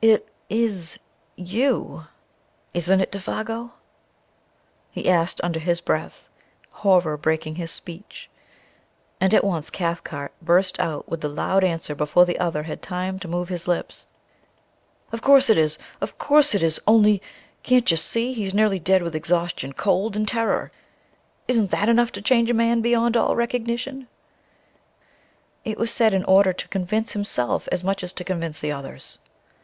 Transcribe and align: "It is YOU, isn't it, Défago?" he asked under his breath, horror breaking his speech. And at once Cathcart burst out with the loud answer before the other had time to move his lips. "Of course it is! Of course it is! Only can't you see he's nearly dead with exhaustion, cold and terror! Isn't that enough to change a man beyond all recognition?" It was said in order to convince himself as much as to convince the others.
"It 0.00 0.28
is 0.48 1.00
YOU, 1.34 2.04
isn't 2.72 3.00
it, 3.00 3.10
Défago?" 3.10 3.72
he 4.92 5.08
asked 5.10 5.40
under 5.42 5.58
his 5.58 5.80
breath, 5.80 6.28
horror 6.70 7.16
breaking 7.16 7.56
his 7.56 7.72
speech. 7.72 8.30
And 9.20 9.34
at 9.34 9.42
once 9.42 9.70
Cathcart 9.70 10.30
burst 10.40 10.78
out 10.78 11.08
with 11.08 11.20
the 11.20 11.28
loud 11.28 11.64
answer 11.64 11.96
before 11.96 12.24
the 12.24 12.38
other 12.38 12.62
had 12.62 12.80
time 12.80 13.18
to 13.18 13.26
move 13.26 13.48
his 13.48 13.66
lips. 13.66 14.06
"Of 15.10 15.20
course 15.20 15.50
it 15.50 15.58
is! 15.58 15.80
Of 16.00 16.16
course 16.16 16.54
it 16.54 16.62
is! 16.62 16.80
Only 16.86 17.20
can't 17.64 17.90
you 17.90 17.96
see 17.96 18.32
he's 18.32 18.54
nearly 18.54 18.78
dead 18.78 19.02
with 19.02 19.16
exhaustion, 19.16 19.72
cold 19.72 20.14
and 20.14 20.28
terror! 20.28 20.70
Isn't 21.48 21.72
that 21.72 21.88
enough 21.88 22.12
to 22.12 22.22
change 22.22 22.48
a 22.50 22.54
man 22.54 22.82
beyond 22.82 23.16
all 23.16 23.34
recognition?" 23.34 24.06
It 25.64 25.76
was 25.76 25.90
said 25.90 26.14
in 26.14 26.22
order 26.22 26.52
to 26.52 26.68
convince 26.68 27.14
himself 27.14 27.68
as 27.72 27.82
much 27.82 28.04
as 28.04 28.12
to 28.12 28.22
convince 28.22 28.60
the 28.60 28.70
others. 28.70 29.18